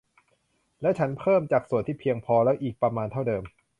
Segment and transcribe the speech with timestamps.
[0.81, 3.43] และฉันเพิ่มจากส่วนที่เพียงพอแล้วอีกประมาณเท่าเดิม